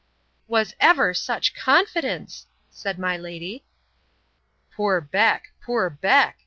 Was 0.47 0.73
ever 0.79 1.13
such 1.13 1.53
confidence! 1.53 2.47
said 2.71 2.97
my 2.97 3.17
lady.—Poor 3.17 4.99
Beck! 4.99 5.49
poor 5.63 5.91
Beck! 5.91 6.39